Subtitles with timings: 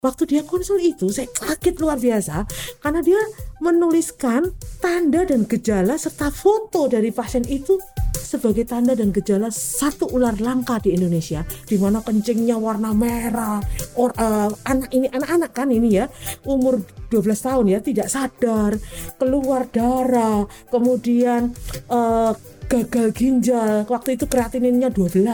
[0.00, 2.48] waktu dia konsul itu saya kaget luar biasa.
[2.80, 3.20] Karena dia
[3.60, 4.48] menuliskan
[4.80, 7.76] tanda dan gejala serta foto dari pasien itu
[8.16, 11.44] sebagai tanda dan gejala satu ular langka di Indonesia.
[11.68, 13.60] Di mana kencingnya warna merah.
[14.00, 16.08] Or, uh, anak ini anak-anak kan ini ya.
[16.48, 16.80] Umur
[17.12, 18.80] 12 tahun ya tidak sadar.
[19.20, 20.48] Keluar darah.
[20.72, 21.52] Kemudian
[21.92, 22.32] uh,
[22.70, 23.82] gagal ginjal.
[23.90, 25.26] Waktu itu kreatininnya 12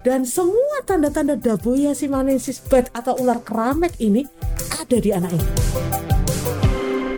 [0.00, 4.24] dan semua tanda-tanda daboya simanensis bed atau ular keramek ini
[4.80, 5.48] ada di anak ini.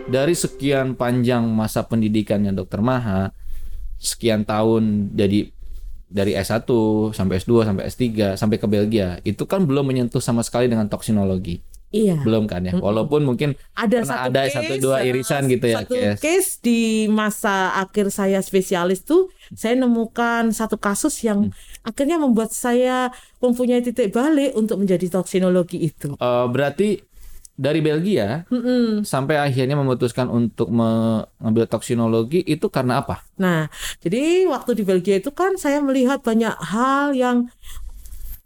[0.09, 3.31] Dari sekian panjang masa pendidikannya dokter Maha
[3.95, 5.47] sekian tahun jadi
[6.09, 6.65] dari S1
[7.13, 8.03] sampai S2 sampai S3
[8.33, 12.21] sampai ke Belgia itu kan belum menyentuh sama sekali dengan toksinologi Iya.
[12.21, 12.77] Belum kan ya.
[12.77, 15.81] Walaupun mungkin ada satu ada case, satu dua irisan gitu ya.
[15.81, 16.61] Satu case.
[16.61, 21.89] di masa akhir saya spesialis tuh saya nemukan satu kasus yang hmm.
[21.89, 23.09] akhirnya membuat saya
[23.41, 26.13] mempunyai titik balik untuk menjadi toksinologi itu.
[26.21, 27.01] Uh, berarti
[27.59, 33.27] dari Belgia mm sampai akhirnya memutuskan untuk mengambil toksinologi itu karena apa?
[33.35, 33.67] Nah,
[33.99, 37.51] jadi waktu di Belgia itu kan saya melihat banyak hal yang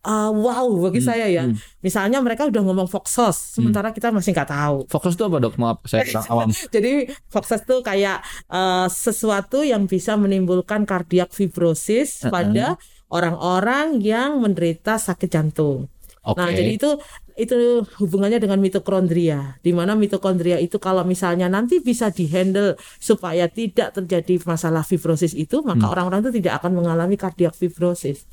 [0.03, 1.43] uh, wow bagi hmm, saya ya.
[1.47, 1.57] Hmm.
[1.79, 3.95] Misalnya mereka udah ngomong Foxos, sementara hmm.
[3.97, 4.77] kita masih nggak tahu.
[4.91, 5.55] Foxos itu apa dok?
[5.59, 6.49] Maaf saya kurang awam.
[6.75, 6.93] Jadi
[7.31, 12.31] Foxos itu kayak uh, sesuatu yang bisa menimbulkan kardiak fibrosis uh -uh.
[12.31, 12.65] pada
[13.09, 15.87] orang-orang yang menderita sakit jantung.
[16.23, 16.39] Okay.
[16.39, 16.89] Nah, jadi itu
[17.35, 19.59] itu hubungannya dengan mitokondria.
[19.59, 25.59] Di mana mitokondria itu kalau misalnya nanti bisa dihandle supaya tidak terjadi masalah fibrosis itu,
[25.67, 26.25] maka orang-orang hmm.
[26.31, 28.23] itu tidak akan mengalami kardiak fibrosis.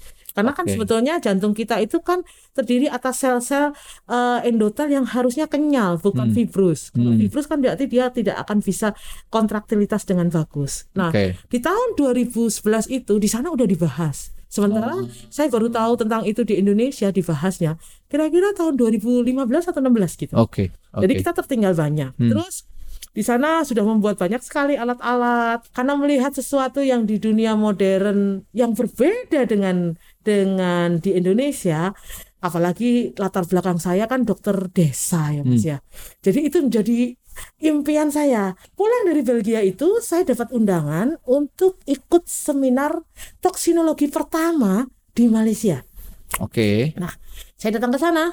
[0.40, 0.64] Karena okay.
[0.64, 2.24] kan sebetulnya jantung kita itu kan
[2.56, 3.76] terdiri atas sel-sel
[4.08, 6.36] uh, endotel yang harusnya kenyal, bukan hmm.
[6.40, 6.88] fibrus.
[6.96, 7.20] Kalau hmm.
[7.20, 8.96] fibrus kan berarti dia tidak akan bisa
[9.28, 10.88] kontraktilitas dengan bagus.
[10.96, 11.36] Nah, okay.
[11.52, 14.32] di tahun 2011 itu di sana udah dibahas.
[14.48, 15.06] Sementara oh.
[15.30, 17.78] saya baru tahu tentang itu di Indonesia dibahasnya
[18.10, 19.36] kira-kira tahun 2015
[19.70, 20.34] atau 16 gitu.
[20.34, 20.48] Oke.
[20.50, 20.66] Okay.
[20.90, 21.00] Okay.
[21.06, 22.16] Jadi kita tertinggal banyak.
[22.18, 22.30] Hmm.
[22.34, 22.66] Terus
[23.10, 28.72] di sana sudah membuat banyak sekali alat-alat karena melihat sesuatu yang di dunia modern yang
[28.78, 31.90] berbeda dengan dengan di Indonesia
[32.40, 35.70] apalagi latar belakang saya kan dokter desa ya Mas hmm.
[35.76, 35.78] ya.
[36.24, 36.98] Jadi itu menjadi
[37.60, 38.56] impian saya.
[38.74, 43.04] Pulang dari Belgia itu saya dapat undangan untuk ikut seminar
[43.44, 45.84] toksinologi pertama di Malaysia.
[46.40, 46.94] Oke.
[46.94, 46.96] Okay.
[46.96, 47.12] Nah,
[47.58, 48.32] saya datang ke sana.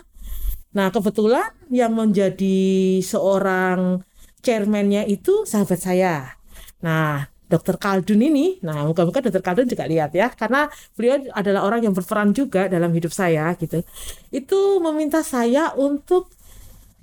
[0.76, 4.06] Nah, kebetulan yang menjadi seorang
[4.48, 6.40] chairman-nya itu sahabat saya.
[6.80, 11.84] Nah, Dokter Kaldun ini, nah moga-moga Dokter Kaldun juga lihat ya, karena beliau adalah orang
[11.84, 13.84] yang berperan juga dalam hidup saya gitu.
[14.32, 16.32] Itu meminta saya untuk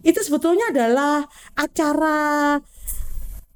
[0.04, 1.24] itu sebetulnya adalah
[1.56, 2.60] acara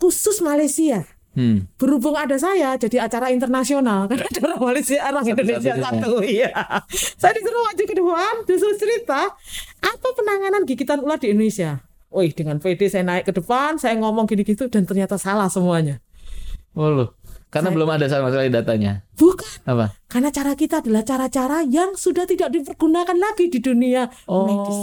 [0.00, 1.04] khusus Malaysia.
[1.36, 1.68] Hmm.
[1.78, 6.50] Berhubung ada saya jadi acara internasional kan ada orang Malaysia orang Indonesia satu iya.
[6.90, 9.38] Saya disuruh maju ke depan disuruh cerita
[9.78, 11.87] apa penanganan gigitan ular di Indonesia.
[12.08, 16.00] Wih dengan PD saya naik ke depan saya ngomong gini gitu dan ternyata salah semuanya.
[16.72, 17.18] Oh loh.
[17.48, 18.92] Karena saya, belum ada sama sekali datanya.
[19.16, 19.64] Bukan.
[19.64, 19.96] Apa?
[20.04, 24.78] Karena cara kita adalah cara-cara yang sudah tidak dipergunakan lagi di dunia oh, medis.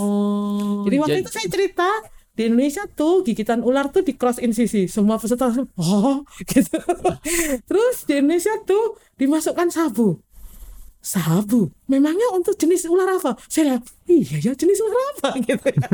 [0.90, 1.90] Jadi waktu itu saya cerita
[2.36, 6.78] di Indonesia tuh gigitan ular tuh di cross incisi semua peserta oh gitu
[7.64, 10.20] terus di Indonesia tuh dimasukkan sabu
[11.06, 13.78] sabu memangnya untuk jenis ular apa saya
[14.10, 15.90] iya ya jenis ular apa gitu ya.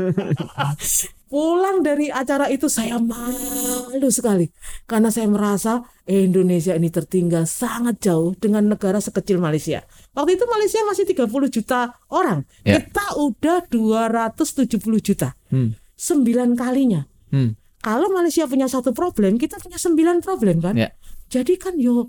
[1.28, 4.48] pulang dari acara itu saya malu sekali
[4.88, 9.84] karena saya merasa Indonesia ini tertinggal sangat jauh dengan negara sekecil Malaysia
[10.16, 12.80] waktu itu Malaysia masih 30 juta orang yeah.
[12.80, 15.76] kita udah 270 juta hmm.
[16.00, 17.04] sembilan kalinya
[17.36, 17.84] hmm.
[17.84, 20.96] kalau Malaysia punya satu problem kita punya sembilan problem kan yeah.
[21.28, 22.08] jadi kan yo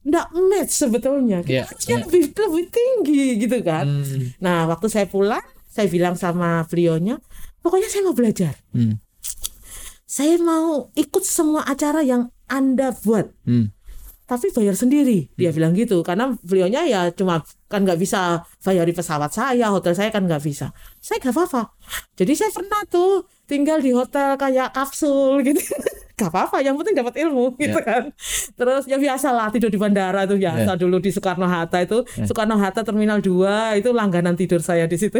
[0.00, 2.04] nggak match sebetulnya kita yeah, harusnya yeah.
[2.08, 4.40] lebih lebih tinggi gitu kan hmm.
[4.40, 7.20] nah waktu saya pulang saya bilang sama beliaunya
[7.60, 8.96] pokoknya saya mau belajar hmm.
[10.08, 13.76] saya mau ikut semua acara yang anda buat hmm.
[14.24, 15.56] tapi bayar sendiri dia hmm.
[15.60, 20.08] bilang gitu karena beliaunya ya cuma kan nggak bisa bayar di pesawat saya hotel saya
[20.08, 21.76] kan nggak bisa saya nggak apa-apa
[22.16, 25.60] jadi saya pernah tuh tinggal di hotel kayak kapsul gitu
[26.20, 27.72] gak apa-apa yang penting dapat ilmu yeah.
[27.72, 28.02] gitu kan
[28.60, 30.78] terus ya biasa lah tidur di bandara tuh biasa yeah.
[30.78, 32.28] dulu di Soekarno Hatta itu yeah.
[32.28, 35.16] Soekarno Hatta Terminal 2 itu langganan tidur saya di situ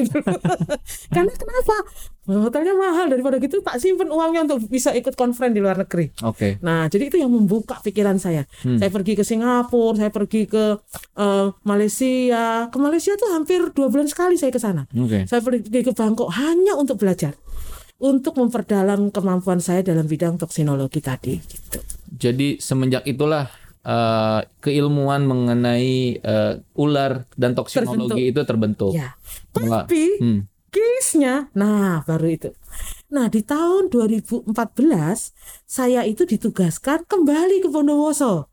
[1.15, 1.77] karena kenapa
[2.29, 6.37] hotelnya mahal daripada gitu tak simpen uangnya untuk bisa ikut konferen di luar negeri oke
[6.37, 6.53] okay.
[6.61, 8.79] nah jadi itu yang membuka pikiran saya hmm.
[8.79, 10.79] saya pergi ke Singapura saya pergi ke
[11.17, 15.25] uh, Malaysia ke Malaysia tuh hampir dua bulan sekali saya ke sana okay.
[15.27, 17.35] saya pergi ke Bangkok hanya untuk belajar
[18.01, 21.81] untuk memperdalam kemampuan saya dalam bidang toksinologi tadi gitu.
[22.11, 23.49] Jadi semenjak itulah
[23.85, 28.33] uh, keilmuan mengenai uh, ular dan toksinologi terbentuk.
[28.33, 28.93] itu terbentuk.
[28.97, 29.15] Ya.
[29.53, 30.41] Tapi hmm.
[30.73, 31.53] case-nya.
[31.53, 32.51] Nah, baru itu.
[33.13, 34.55] Nah, di tahun 2014
[35.67, 38.49] saya itu ditugaskan kembali ke Bondowoso.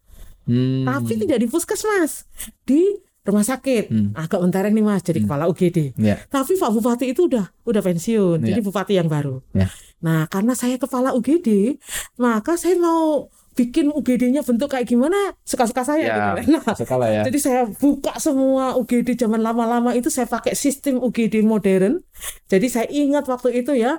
[0.47, 0.87] Hmm.
[0.87, 2.23] Tapi tidak di puskesmas,
[2.63, 3.91] di rumah sakit.
[3.91, 4.09] Hmm.
[4.15, 5.93] Agak mentereng nih Mas, jadi kepala UGD.
[5.99, 6.15] Ya.
[6.25, 8.55] Tapi Pak Bupati itu udah udah pensiun, Ya.
[8.55, 9.43] jadi bupati yang baru.
[9.51, 9.67] Ya.
[9.99, 11.75] Nah, karena saya kepala UGD,
[12.15, 16.53] maka saya mau bikin UGD-nya bentuk kayak gimana suka-suka saya Ya, gitu.
[16.53, 17.25] Nah, sekala ya.
[17.25, 21.97] jadi saya buka semua UGD zaman lama-lama itu saya pakai sistem UGD modern.
[22.45, 23.97] Jadi saya ingat waktu itu ya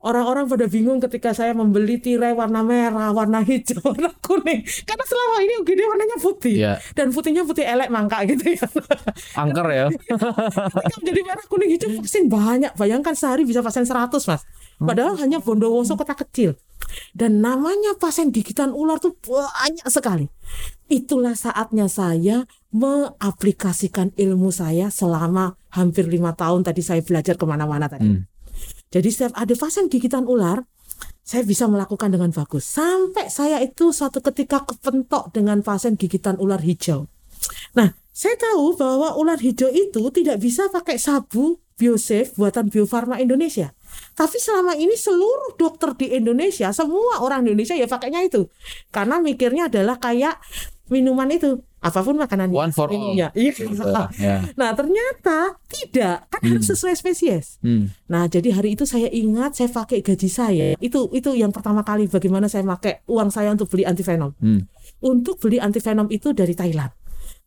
[0.00, 4.64] orang-orang pada bingung ketika saya membeli tirai warna merah, warna hijau, warna kuning.
[4.64, 6.54] Karena selama ini UGD warnanya putih.
[6.56, 6.72] Iya.
[6.96, 8.64] Dan putihnya putih elek mangka gitu ya.
[9.36, 9.86] Angker ya.
[10.88, 12.72] Ketika menjadi merah kuning hijau vaksin banyak.
[12.76, 14.42] Bayangkan sehari bisa vaksin 100 mas.
[14.80, 16.56] Padahal hanya Bondowoso kota kecil.
[17.12, 20.26] Dan namanya pasien gigitan ular tuh banyak sekali.
[20.90, 27.86] Itulah saatnya saya mengaplikasikan ilmu saya selama hampir lima tahun tadi saya belajar ke mana-mana
[27.86, 28.08] tadi.
[28.08, 28.29] Hmm.
[28.90, 30.66] Jadi setiap ada pasien gigitan ular,
[31.22, 32.66] saya bisa melakukan dengan bagus.
[32.66, 37.06] Sampai saya itu suatu ketika kepentok dengan pasien gigitan ular hijau.
[37.78, 43.22] Nah, saya tahu bahwa ular hijau itu tidak bisa pakai sabu biosafe buatan Bio Farma
[43.22, 43.72] Indonesia.
[44.18, 48.50] Tapi selama ini seluruh dokter di Indonesia, semua orang Indonesia ya pakainya itu.
[48.90, 50.36] Karena mikirnya adalah kayak
[50.90, 53.16] minuman itu, apa pun makanan One for all.
[53.16, 53.32] Iya.
[53.32, 53.54] iya.
[54.20, 54.36] ya.
[54.52, 57.56] Nah, ternyata tidak, kan harus sesuai spesies.
[57.64, 57.88] Hmm.
[58.10, 60.76] Nah, jadi hari itu saya ingat saya pakai gaji saya.
[60.76, 64.36] Itu itu yang pertama kali bagaimana saya pakai uang saya untuk beli antivenom.
[64.36, 64.68] Hmm.
[65.00, 66.92] Untuk beli antivenom itu dari Thailand.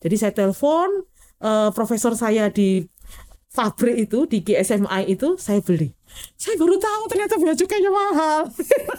[0.01, 1.05] Jadi saya telepon
[1.43, 2.81] eh, profesor saya di
[3.53, 5.93] pabrik itu di GSMI itu saya beli.
[6.37, 8.49] Saya baru tahu ternyata biaya cukainya mahal.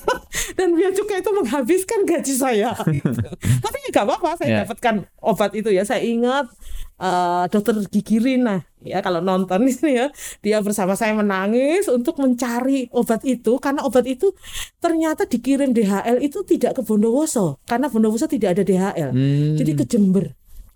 [0.59, 2.71] Dan biaya cukai itu menghabiskan gaji saya.
[3.65, 4.59] Tapi ya nggak apa-apa, saya Ya.
[4.62, 5.83] dapatkan obat itu ya.
[5.83, 6.51] Saya ingat
[6.99, 10.06] eh, dokter Gigi Rina ya kalau nonton ini ya,
[10.39, 14.31] dia bersama saya menangis untuk mencari obat itu karena obat itu
[14.79, 19.11] ternyata dikirim DHL itu tidak ke Bondowoso karena Bondowoso tidak ada DHL.
[19.11, 19.55] Hmm.
[19.56, 20.35] Jadi ke Jember.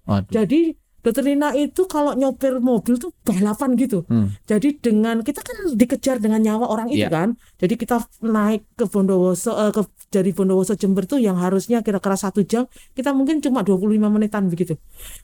[0.08, 0.32] Waduh.
[0.32, 4.02] Jadi Dokter Rina itu kalau nyopir mobil tuh balapan gitu.
[4.10, 4.34] Hmm.
[4.50, 7.10] Jadi dengan kita kan dikejar dengan nyawa orang itu Iya.
[7.10, 7.28] kan.
[7.56, 12.42] Jadi kita naik ke Bondowoso eh, ke dari Bondowoso Jember tuh yang harusnya kira-kira satu
[12.42, 12.66] jam
[12.98, 14.74] kita mungkin cuma 25 menitan begitu.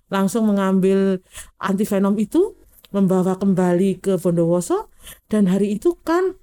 [0.09, 1.19] Langsung mengambil
[1.59, 2.55] antivenom itu
[2.94, 4.87] membawa kembali ke Bondowoso
[5.27, 6.38] dan hari itu kan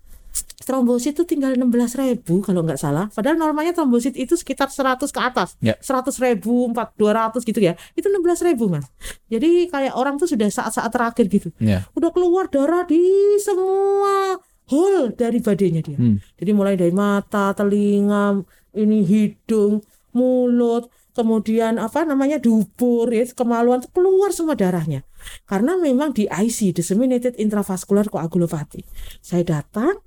[0.62, 3.10] trombosit itu tinggal 16.000 ribu kalau nggak salah.
[3.12, 5.60] Padahal normalnya trombosit itu sekitar 100 ke atas.
[5.60, 5.76] Ya.
[5.82, 7.74] 100 ribu, 4, 200 gitu ya.
[7.98, 8.88] Itu 16.000 ribu mas.
[9.28, 11.50] Jadi kayak orang tuh sudah saat-saat terakhir gitu.
[11.60, 11.84] Ya.
[11.98, 13.02] Udah keluar darah di
[13.42, 14.40] semua
[14.72, 15.98] hole dari badannya dia.
[16.00, 16.18] Hmm.
[16.40, 18.40] Jadi mulai dari mata, telinga,
[18.72, 19.84] ini hidung,
[20.16, 25.04] mulut, kemudian apa namanya dubur, ya, kemaluan keluar semua darahnya.
[25.44, 28.88] Karena memang di IC, disseminated intravascular coagulopathy.
[29.20, 30.00] Saya datang,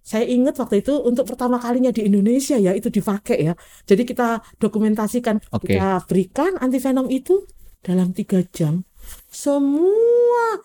[0.00, 3.54] saya ingat waktu itu untuk pertama kalinya di Indonesia ya itu dipakai ya.
[3.84, 5.76] Jadi kita dokumentasikan, Oke.
[5.76, 7.44] kita berikan antivenom itu
[7.84, 8.84] dalam tiga jam.
[9.28, 10.60] Semua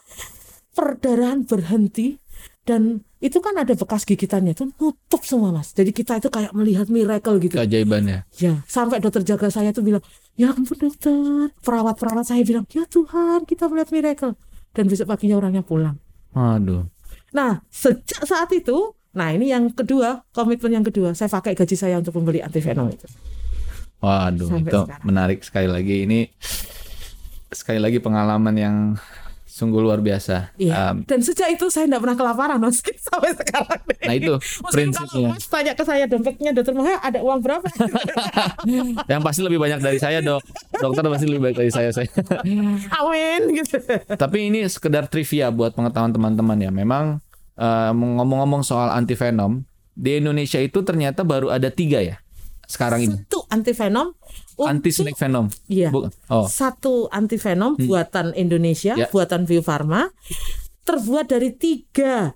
[0.76, 2.20] perdarahan berhenti
[2.66, 5.74] dan itu kan ada bekas gigitannya itu nutup semua mas.
[5.74, 7.58] Jadi kita itu kayak melihat miracle gitu.
[7.58, 8.26] Keajaibannya.
[8.42, 10.02] Ya, sampai dokter jaga saya tuh bilang,
[10.38, 11.50] ya ampun dokter.
[11.62, 14.34] Perawat-perawat saya bilang, ya Tuhan kita melihat miracle.
[14.74, 15.98] Dan besok paginya orangnya pulang.
[16.38, 16.86] Waduh.
[17.34, 21.96] Nah, sejak saat itu, nah ini yang kedua, komitmen yang kedua, saya pakai gaji saya
[21.98, 23.08] untuk membeli antivenom itu.
[23.98, 25.02] Waduh, Sampai itu sekarang.
[25.02, 25.96] menarik sekali lagi.
[26.04, 26.20] Ini
[27.50, 28.76] sekali lagi pengalaman yang
[29.48, 30.52] sungguh luar biasa.
[30.60, 30.92] Iya.
[30.92, 33.80] Um, Dan sejak itu saya tidak pernah kelaparan, mas, sampai sekarang.
[34.04, 35.08] nah itu Meskipun prinsipnya.
[35.08, 37.64] kalau mas tanya ke saya dompetnya dokter Maha ada uang berapa?
[39.12, 40.44] Yang pasti lebih banyak dari saya dok.
[40.76, 41.90] Dokter pasti lebih banyak dari saya.
[41.96, 42.12] saya.
[42.94, 43.80] Amin gitu.
[44.12, 46.70] Tapi ini sekedar trivia buat pengetahuan teman-teman ya.
[46.70, 47.24] Memang
[47.56, 52.20] eh, ngomong-ngomong soal antivenom di Indonesia itu ternyata baru ada tiga ya
[52.66, 53.16] sekarang ini.
[53.22, 54.08] Satu antivenom
[54.56, 55.46] Anti untuk snake venom.
[55.68, 55.92] Iya.
[55.92, 56.10] Bukan.
[56.32, 59.12] Oh, satu antivenom buatan Indonesia, Ya.
[59.12, 60.08] buatan Bio Farma,
[60.82, 62.34] terbuat dari tiga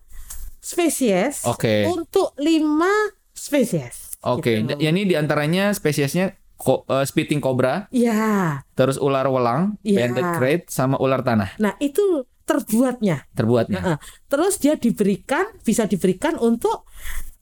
[0.59, 1.87] spesies Oke.
[1.87, 2.91] untuk lima
[3.31, 4.19] spesies.
[4.19, 4.43] oke.
[4.43, 4.75] Gitu.
[4.83, 10.11] Ya ini di antaranya spesiesnya ko- eh, spitting cobra, Ya, terus ular welang, Iya.
[10.11, 13.29] banded crate, sama ular tanah nah itu terbuatnya.
[13.37, 13.77] terbuatnya.
[13.77, 16.89] Nah, terus dia diberikan, bisa diberikan untuk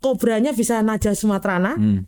[0.04, 2.04] kobranya bisa naja sumatrana, Hmm.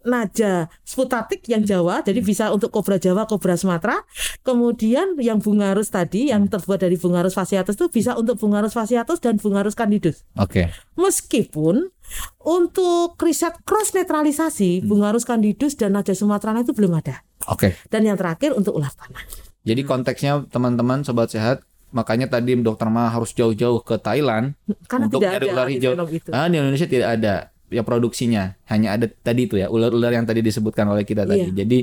[0.00, 4.00] naja sputatik yang Jawa, jadi bisa untuk kobra Jawa, kobra Sumatera.
[4.40, 9.36] Kemudian yang bungarus tadi, yang terbuat dari bungarus fasciatus itu bisa untuk bungarus fasciatus dan
[9.36, 10.24] bungarus candidus.
[10.40, 10.72] Oke.
[10.96, 11.92] Meskipun
[12.40, 17.20] untuk riset cross netralisasi bungarus candidus dan naja sumatrana itu belum ada.
[17.52, 17.76] Oke.
[17.92, 19.20] Dan yang terakhir untuk ular tanah.
[19.60, 21.60] Jadi konteksnya teman-teman sobat sehat
[21.90, 24.54] makanya tadi dokter Ma harus jauh-jauh ke Thailand
[24.86, 25.92] Karena untuk tidak nyari ada ular hijau.
[26.10, 26.30] itu.
[26.30, 27.34] Ah, di Indonesia tidak ada
[27.70, 28.58] ya produksinya.
[28.66, 31.50] Hanya ada tadi itu ya, ular-ular yang tadi disebutkan oleh kita tadi.
[31.50, 31.64] Iya.
[31.64, 31.78] Jadi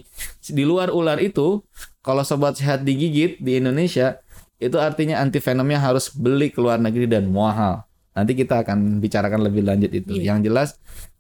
[0.52, 1.64] di luar ular itu
[2.04, 4.20] kalau sobat sehat digigit di Indonesia
[4.58, 7.86] itu artinya antivenomnya harus beli ke luar negeri dan mahal.
[8.18, 10.18] Nanti kita akan bicarakan lebih lanjut itu.
[10.18, 10.34] Iya.
[10.34, 10.70] Yang jelas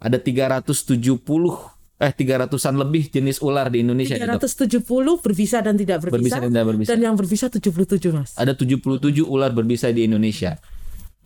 [0.01, 4.45] ada 370 eh 300-an lebih jenis ular di Indonesia nih, Dok.
[4.45, 4.85] 370
[5.25, 6.89] berbisa dan tidak Berbisa berbisa, dan tidak berbisa.
[6.93, 10.61] dan yang berbisa 77 mas Ada 77 ular berbisa di Indonesia.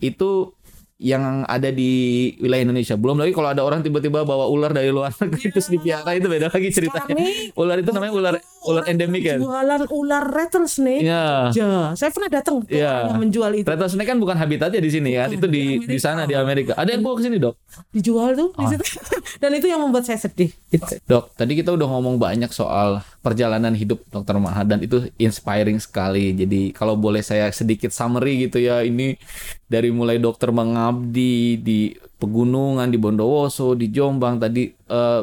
[0.00, 0.56] Itu
[1.02, 1.90] yang ada di
[2.38, 2.94] wilayah Indonesia.
[2.94, 6.46] Belum lagi kalau ada orang tiba-tiba bawa ular dari luar negeri terus dipelihara itu beda
[6.46, 7.10] lagi ceritanya.
[7.12, 9.38] Nih, Ular itu namanya ular ular endemik kan.
[9.38, 11.50] jualan ular rattlesnake Iya.
[11.50, 13.10] ya saya pernah datang ke Iya.
[13.10, 15.28] yang menjual itu Rattlesnake kan bukan habitatnya di sini kan.
[15.28, 16.72] Itu di di sana di Amerika.
[16.72, 17.54] Ada yang bawa ke sini, Dok?
[17.90, 18.70] dijual tuh Ah.
[18.70, 18.84] di situ
[19.42, 20.94] dan itu yang membuat saya sedih gitu.
[21.02, 26.30] Dok, tadi kita udah ngomong banyak soal perjalanan hidup Dokter Maha dan itu inspiring sekali.
[26.32, 29.18] Jadi kalau boleh saya sedikit summary gitu ya, ini
[29.64, 30.52] dari mulai dokter
[30.92, 31.80] mengabdi di
[32.20, 35.22] pegunungan di Bondowoso, di Jombang tadi eh,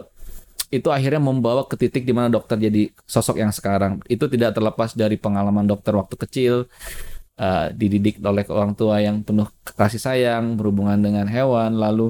[0.70, 4.02] itu akhirnya membawa ke titik di mana dokter jadi sosok yang sekarang.
[4.10, 6.54] Itu tidak terlepas dari pengalaman dokter waktu kecil,
[7.38, 9.46] eh, dididik oleh orang tua yang penuh
[9.78, 12.10] kasih sayang, berhubungan dengan hewan, lalu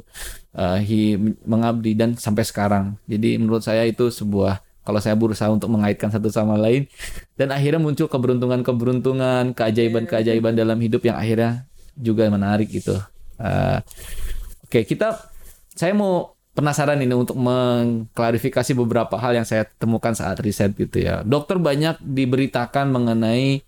[0.60, 2.96] hi- mengabdi dan sampai sekarang.
[3.08, 6.90] Jadi menurut saya itu sebuah kalau saya berusaha untuk mengaitkan satu sama lain
[7.38, 12.98] dan akhirnya muncul keberuntungan-keberuntungan, keajaiban-keajaiban dalam hidup yang akhirnya juga menarik gitu.
[13.40, 13.80] Eh,
[14.64, 15.18] Oke, kita
[15.74, 21.24] saya mau penasaran ini untuk mengklarifikasi beberapa hal yang saya temukan saat riset gitu ya.
[21.24, 23.64] Dokter banyak diberitakan mengenai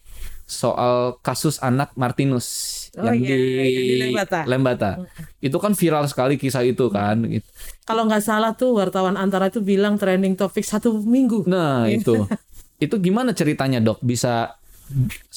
[0.46, 4.40] soal kasus anak Martinus Oh yang, iya, di yang di Lembata.
[4.44, 4.92] Lembata.
[5.40, 7.24] Itu kan viral sekali kisah itu kan.
[7.24, 7.48] gitu.
[7.82, 12.04] kalau nggak salah tuh wartawan antara itu bilang trending topik satu minggu Nah, Iya.
[12.04, 12.28] itu.
[12.84, 14.02] Itu gimana ceritanya, Dok?
[14.02, 14.58] Bisa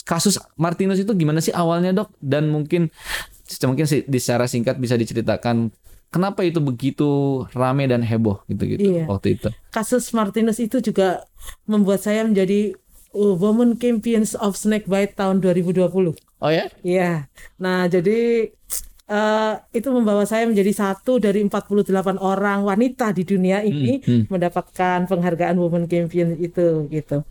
[0.03, 2.09] kasus Martinus itu gimana sih awalnya, Dok?
[2.19, 2.89] Dan mungkin
[3.65, 5.69] mungkin sih di secara singkat bisa diceritakan
[6.09, 7.09] kenapa itu begitu
[7.53, 9.05] rame dan heboh gitu-gitu Iya.
[9.05, 9.49] waktu itu.
[9.69, 11.27] kasus Martinus itu juga
[11.65, 12.73] membuat saya menjadi
[13.13, 15.91] uh, Women Champions of Snakebite tahun 2020
[16.39, 16.69] Oh ya?
[16.85, 17.33] Iya.
[17.57, 18.53] Nah, jadi
[19.05, 25.05] eh, itu membawa saya menjadi satu dari 48 orang wanita di dunia ini Hmm, mendapatkan
[25.05, 27.23] penghargaan Women Champion itu gitu.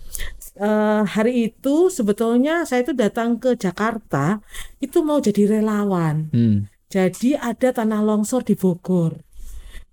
[0.54, 4.38] Eh, hari itu sebetulnya saya itu datang ke Jakarta
[4.78, 6.30] itu mau jadi relawan.
[6.30, 6.70] Hmm.
[6.94, 9.18] Jadi ada tanah longsor di Bogor.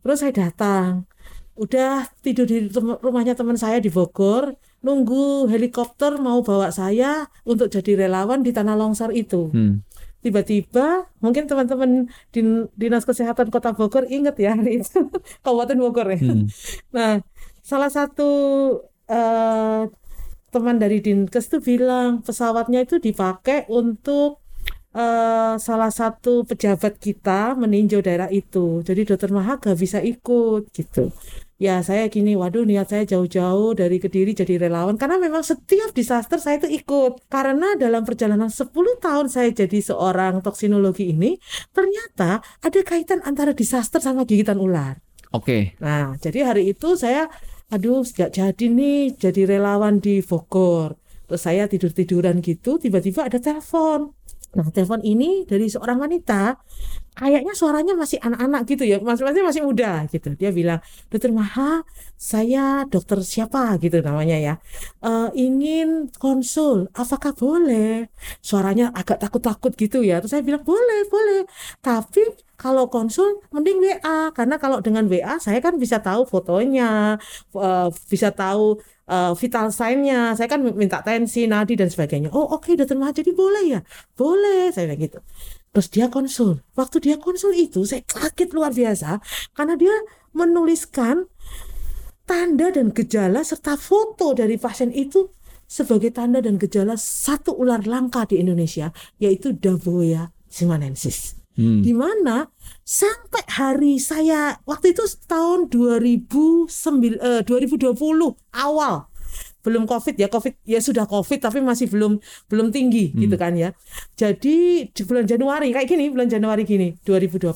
[0.05, 1.09] Terus saya datang.
[1.57, 7.69] Udah tidur di tem- rumahnya teman saya di Bogor, nunggu helikopter mau bawa saya untuk
[7.69, 9.49] jadi relawan di tanah longsor itu.
[9.49, 9.81] Hmm.
[10.21, 11.91] Tiba-tiba mungkin teman-teman
[12.35, 15.09] din- Dinas Kesehatan Kota Bogor ingat ya hari itu
[15.45, 16.19] Kabupaten Bogor ya.
[16.21, 16.45] Hmm.
[16.93, 17.13] Nah,
[17.65, 18.29] salah satu
[19.09, 19.83] eh,
[20.51, 24.43] teman dari Dinkes itu bilang pesawatnya itu dipakai untuk
[24.97, 28.83] eh, salah satu pejabat kita meninjau daerah itu.
[28.85, 31.13] Jadi Dokter Maha gak bisa ikut gitu.
[31.61, 36.41] Ya saya gini, waduh niat saya jauh-jauh dari Kediri jadi relawan karena memang setiap disaster
[36.41, 37.29] saya itu ikut.
[37.29, 41.37] Karena dalam perjalanan 10 tahun saya jadi seorang toksinologi ini,
[41.77, 45.05] ternyata ada kaitan antara disaster sama gigitan ular.
[45.37, 45.77] Oke.
[45.85, 47.29] Nah, jadi hari itu saya,
[47.69, 50.97] aduh, nggak jadi nih, jadi relawan di Bogor.
[51.29, 54.17] Terus saya tidur-tiduran gitu, tiba-tiba ada telepon.
[54.51, 56.59] Nah, telepon ini dari seorang wanita,
[57.21, 60.29] kayaknya suaranya masih anak-anak gitu ya, masih masih masih muda gitu.
[60.41, 60.81] Dia bilang,
[61.13, 61.85] Dokter Maha,
[62.17, 64.55] saya dokter siapa gitu namanya ya,
[65.05, 68.09] "Eh, ingin konsul, apakah boleh?
[68.49, 70.21] Suaranya agak takut-takut gitu ya.
[70.21, 71.41] Terus saya bilang boleh, boleh.
[71.85, 72.23] Tapi
[72.61, 77.17] kalau konsul mending WA karena kalau dengan WA saya kan bisa tahu fotonya,
[77.57, 80.39] eh, bisa tahu eh, vital sign-nya.
[80.39, 82.31] Saya kan minta tensi, nadi dan sebagainya.
[82.37, 83.81] Oh, oke dokter Maha jadi boleh ya?
[84.15, 85.19] Boleh, saya bilang gitu.
[85.71, 86.67] Terus dia konsul.
[86.75, 89.23] Waktu dia konsul itu saya kaget luar biasa
[89.55, 89.95] karena dia
[90.35, 91.31] menuliskan
[92.27, 95.31] tanda dan gejala serta foto dari pasien itu
[95.71, 98.91] sebagai tanda dan gejala satu ular langka di Indonesia
[99.23, 101.39] yaitu Davoya simanensis.
[101.59, 101.83] Hmm.
[101.83, 102.51] Di mana
[102.87, 106.71] sampai hari saya waktu itu tahun 2009
[107.19, 107.95] eh, 2020
[108.55, 109.10] awal
[109.61, 112.17] belum covid ya covid ya sudah covid tapi masih belum
[112.49, 113.77] belum tinggi gitu kan ya
[114.17, 117.51] jadi di bulan Januari kayak gini bulan Januari gini 2020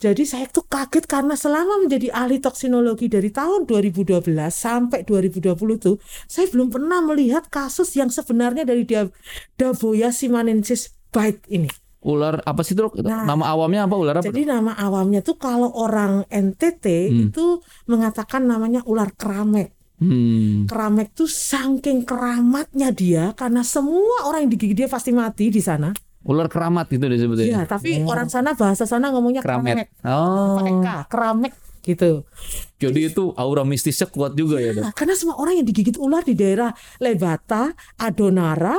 [0.00, 5.96] jadi saya tuh kaget karena selama menjadi ahli toksinologi dari tahun 2012 sampai 2020 tuh
[6.24, 9.06] saya belum pernah melihat kasus yang sebenarnya dari dia
[9.54, 11.68] Davoya simanensis bite ini
[12.00, 13.04] Ular apa sih, Dok?
[13.04, 13.28] Nah.
[13.28, 14.24] Nama awamnya apa ular apa?
[14.24, 17.28] jadi nama awamnya tuh kalau orang NTT Hmm.
[17.28, 20.64] itu mengatakan namanya ular keramek Hmm.
[20.64, 25.92] Keramek tuh saking keramatnya dia karena semua orang yang digigit dia pasti mati di sana.
[26.24, 27.44] Ular keramat gitu disebutnya.
[27.48, 29.88] Iya, tapi orang sana bahasa sana ngomongnya Keramet.
[29.88, 29.88] keramek.
[30.04, 30.60] Oh.
[30.60, 32.28] Pakai K, keramek gitu.
[32.76, 34.84] Jadi itu aura mistisnya kuat juga ya, Dok.
[34.84, 38.76] Nah, karena semua orang yang digigit ular di daerah Lebata, Adonara,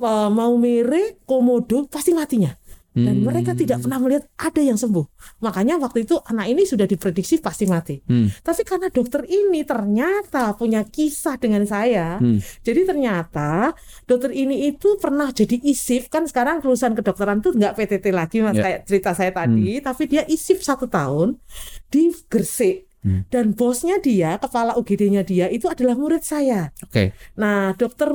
[0.00, 2.52] eh, Maumere, Komodo pasti matinya.
[2.92, 3.24] Dan Hmm.
[3.24, 5.06] mereka tidak pernah melihat ada yang sembuh.
[5.40, 7.96] Makanya waktu itu anak ini sudah diprediksi pasti mati.
[8.04, 8.28] Hmm.
[8.28, 12.36] Tapi karena dokter ini ternyata punya kisah dengan saya, Hmm.
[12.60, 13.72] jadi ternyata
[14.04, 18.60] dokter ini itu pernah jadi isif kan sekarang lulusan kedokteran tuh nggak PTT lagi mas
[18.60, 18.64] Ya.
[18.68, 21.40] kayak cerita saya tadi, tapi dia isif satu tahun
[21.88, 22.92] di Gresik.
[23.02, 23.26] Hmm.
[23.34, 26.70] Dan bosnya dia, kepala UGD-nya dia itu adalah murid saya.
[26.86, 27.10] Oke.
[27.34, 28.14] Nah, dokter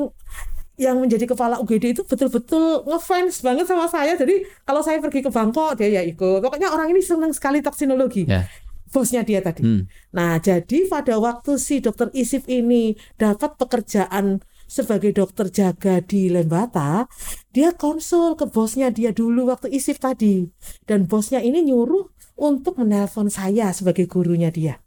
[0.77, 4.13] yang menjadi kepala UGD itu betul-betul ngefans banget sama saya.
[4.13, 6.39] Jadi kalau saya pergi ke Bangkok dia ya ikut.
[6.45, 8.29] Pokoknya orang ini senang sekali toksinologi.
[8.29, 8.45] Ya.
[8.87, 9.67] Bosnya dia tadi.
[9.67, 9.83] Hmm.
[10.15, 17.03] Nah, jadi pada waktu si dokter Isif ini dapat pekerjaan sebagai dokter jaga di Lembata,
[17.51, 20.47] dia konsul ke bosnya dia dulu waktu Isif tadi.
[20.87, 22.07] Dan bosnya ini nyuruh
[22.39, 24.79] untuk menelpon saya sebagai gurunya dia.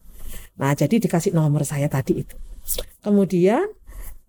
[0.57, 2.37] Nah, jadi dikasih nomor saya tadi itu.
[3.01, 3.65] Kemudian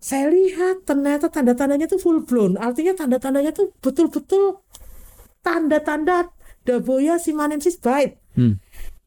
[0.02, 2.58] saya lihat ternyata tanda-tandanya tuh full blown.
[2.58, 4.58] Artinya tanda-tandanya tuh betul-betul
[5.46, 8.56] tanda-tanda Daboya simanensis bite Hmm.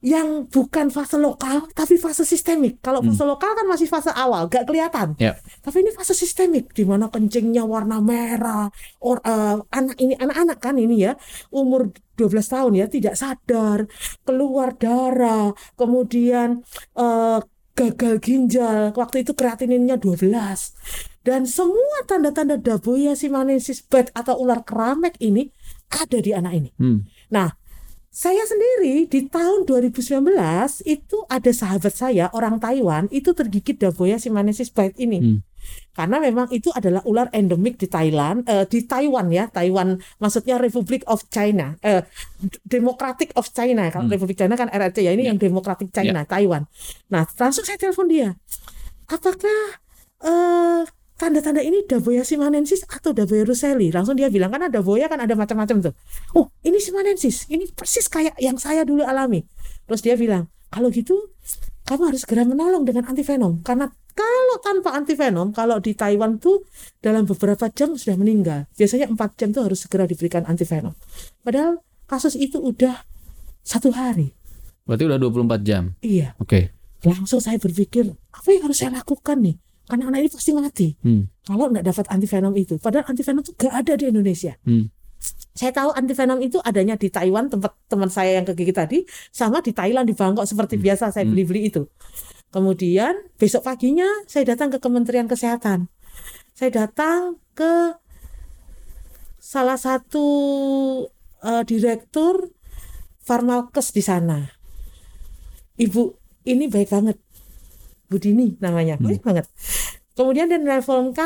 [0.05, 2.77] yang bukan fase lokal tapi fase sistemik.
[2.77, 5.17] Kalau fase lokal kan masih fase awal, gak kelihatan.
[5.17, 5.33] Ya.
[5.65, 8.69] Tapi ini fase sistemik di mana kencingnya warna merah.
[9.01, 11.17] Or, eh, anak ini anak-anak kan ini ya,
[11.49, 13.89] umur 12 tahun ya tidak sadar,
[14.21, 16.61] keluar darah, kemudian
[16.93, 17.39] eh,
[17.75, 18.95] gagal ginjal.
[18.95, 20.31] Waktu itu kreatininnya 12.
[21.25, 25.51] Dan semua tanda-tanda Daboya simanensis bite atau ular keramek ini
[25.91, 26.69] ada di anak ini.
[26.79, 27.03] Hmm.
[27.33, 27.51] Nah,
[28.15, 30.23] saya sendiri di tahun 2019
[30.87, 35.19] itu ada sahabat saya orang Taiwan itu tergigit Daboya simanensis bite ini.
[35.19, 35.39] Hmm.
[35.91, 41.03] Karena memang itu adalah ular endemik di Thailand, eh, di Taiwan ya, Taiwan maksudnya Republic
[41.11, 42.07] of China, eh,
[42.63, 43.91] Democratic of China.
[43.91, 44.15] Kalau Hmm.
[44.15, 45.35] Republik China kan RRC ya, ini Ya.
[45.35, 46.71] yang Democratic China, Taiwan.
[47.11, 48.39] Nah, langsung saya telepon dia.
[49.11, 49.83] Apakah
[50.23, 50.81] eh,
[51.15, 53.91] tanda-tanda ini Daboya simanensis atau Daboya ruseli?
[53.91, 55.93] Langsung dia bilang kan ada Daboya kan ada macam-macam tuh.
[56.35, 57.47] Oh, ini simanensis.
[57.47, 59.43] Ini persis kayak yang saya dulu alami.
[59.87, 61.31] Terus dia bilang, kalau gitu
[61.85, 66.65] kamu harus segera menolong dengan antivenom karena kalau tanpa antivenom kalau di Taiwan tuh
[67.03, 68.65] dalam beberapa jam sudah meninggal.
[68.73, 70.95] Biasanya 4 jam tuh harus segera diberikan antivenom.
[71.43, 73.03] Padahal kasus itu udah
[73.61, 74.31] satu hari.
[74.87, 75.83] Berarti udah 24 jam.
[75.99, 76.71] Iya, Oke.
[77.03, 79.55] langsung saya berpikir apa yang harus saya lakukan nih?
[79.85, 81.29] Karena anak ini pasti mati Hmm.
[81.45, 82.81] kalau nggak dapat antivenom itu.
[82.81, 84.57] Padahal antivenom itu gak ada di Indonesia.
[84.65, 84.89] Hmm.
[85.55, 88.99] Saya tahu antivenom itu adanya di Taiwan tempat teman saya yang kegigit tadi,
[89.31, 91.87] sama di Thailand di Bangkok seperti biasa saya beli-beli itu.
[92.51, 95.87] Kemudian besok paginya saya datang ke Kementerian Kesehatan.
[96.55, 97.99] Saya datang ke
[99.39, 100.25] salah satu
[101.43, 102.51] eh, direktur
[103.25, 104.45] Farmalkes di sana.
[105.75, 106.01] Ibu
[106.45, 107.17] ini baik banget.
[108.09, 109.45] Bu Dini namanya, baik banget.
[110.15, 110.59] Kemudian dia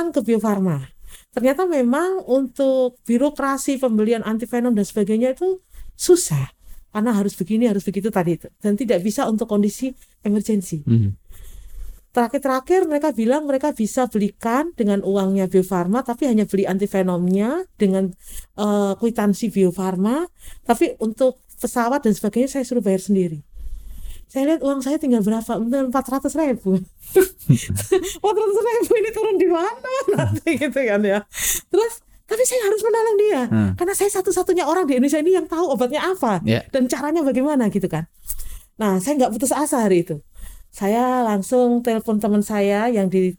[0.09, 0.81] ke Bio Farma.
[1.29, 5.61] Ternyata memang untuk birokrasi pembelian antivenom dan sebagainya itu
[5.93, 6.49] susah.
[6.89, 8.49] Karena harus begini, harus begitu tadi itu.
[8.57, 9.93] Dan tidak bisa untuk kondisi
[10.25, 10.81] emergensi.
[10.81, 11.13] Hmm.
[12.09, 18.09] Terakhir-terakhir mereka bilang mereka bisa belikan dengan uangnya Bio Farma, tapi hanya beli antivenomnya dengan
[18.57, 20.25] eh, kwitansi Bio Farma.
[20.65, 23.45] Tapi untuk pesawat dan sebagainya saya suruh bayar sendiri.
[24.29, 25.57] Saya lihat uang saya tinggal berapa?
[25.57, 26.77] Empat ratus ribu.
[28.21, 31.19] Empat ratus ribu ini turun di mana nanti gitu kan ya.
[31.67, 31.93] Terus
[32.29, 33.71] tapi saya harus menolong dia Hmm.
[33.73, 36.61] karena saya satu-satunya orang di Indonesia ini yang tahu obatnya apa Ya.
[36.69, 38.05] dan caranya bagaimana gitu kan.
[38.77, 40.21] Nah, saya nggak putus asa hari itu.
[40.69, 43.33] Saya langsung telepon teman saya yang di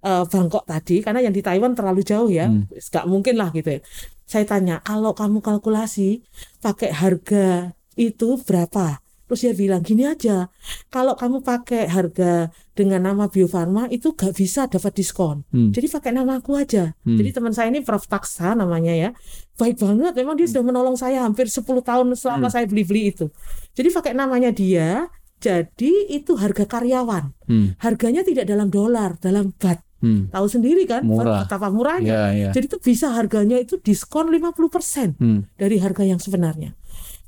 [0.00, 2.70] eh, Bangkok tadi, karena yang di Taiwan terlalu jauh ya, Hmm.
[2.70, 3.80] nggak mungkin lah gitu ya.
[4.24, 6.22] Saya tanya, kalau kamu kalkulasi
[6.62, 9.02] pakai harga itu berapa?
[9.26, 10.46] Terus dia bilang gini aja,
[10.86, 15.42] kalau kamu pakai harga dengan nama Bio Farma itu gak bisa dapat diskon.
[15.50, 15.74] Hmm.
[15.74, 16.94] Jadi pakai nama aku aja.
[17.02, 17.18] Hmm.
[17.18, 19.10] Jadi teman saya ini Prof Taksa namanya ya.
[19.58, 22.54] Baik banget, memang dia sudah menolong saya hampir 10 tahun selama Hmm.
[22.54, 23.26] saya beli-beli itu.
[23.74, 27.24] Jadi pakai namanya dia, jadi itu harga karyawan.
[27.50, 27.74] Hmm.
[27.82, 29.82] Harganya tidak dalam dolar, dalam bat.
[29.96, 30.28] Hmm.
[30.28, 31.48] Tahu sendiri kan Murah.
[31.48, 32.12] betapa murahnya.
[32.12, 32.50] Ya, ya.
[32.52, 35.48] Jadi itu bisa harganya itu diskon 50% Hmm.
[35.56, 36.76] dari harga yang sebenarnya.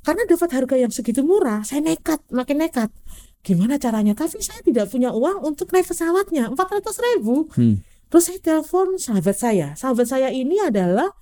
[0.03, 2.89] Karena dapat harga yang segitu murah, saya nekat, makin nekat.
[3.43, 4.15] Gimana caranya?
[4.15, 7.47] Tapi saya tidak punya uang untuk naik pesawatnya, 400 ribu.
[7.55, 7.83] Hmm.
[8.09, 9.67] Terus saya telepon sahabat saya.
[9.77, 11.13] Sahabat saya ini adalah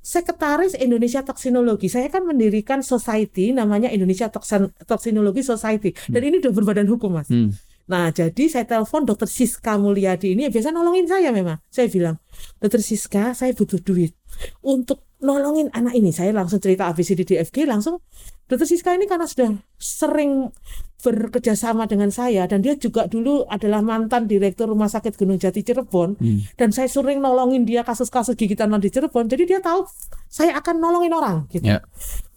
[0.00, 1.90] sekretaris Indonesia Toksinologi.
[1.90, 5.90] Saya kan mendirikan society namanya Indonesia Toksin- Toksinologi Society.
[6.06, 7.26] Dan ini udah berbadan hukum, Mas.
[7.26, 7.50] Hmm.
[7.86, 11.62] Nah, jadi saya telepon dokter Siska Mulyadi ini biasa nolongin saya memang.
[11.70, 12.18] Saya bilang,
[12.58, 14.14] dokter Siska, saya butuh duit
[14.62, 16.12] untuk nolongin anak ini.
[16.12, 18.00] Saya langsung cerita ABCD DFG langsung.
[18.46, 20.54] Dokter Siska ini karena sudah sering
[21.02, 25.66] bekerja sama dengan saya dan dia juga dulu adalah mantan direktur Rumah Sakit Gunung Jati
[25.66, 26.46] Cirebon Hmm.
[26.54, 29.26] dan saya sering nolongin dia kasus-kasus gigitan di Cirebon.
[29.26, 29.82] Jadi dia tahu
[30.30, 31.66] saya akan nolongin orang gitu.
[31.66, 31.82] Ya.